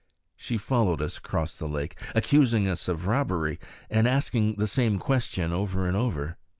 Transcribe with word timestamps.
She 0.35 0.57
followed 0.57 0.99
us 0.99 1.19
across 1.19 1.55
the 1.55 1.67
lake, 1.67 1.95
accusing 2.15 2.67
us 2.67 2.87
of 2.87 3.05
robbery, 3.05 3.59
and 3.87 4.07
asking 4.07 4.55
the 4.55 4.65
same 4.65 4.97
question 4.97 5.53
over 5.53 5.85
and 5.87 5.95
over. 5.95 6.39